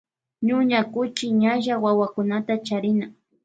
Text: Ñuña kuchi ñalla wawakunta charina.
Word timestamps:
Ñuña 0.45 0.79
kuchi 0.93 1.25
ñalla 1.41 1.75
wawakunta 1.83 2.53
charina. 2.65 3.07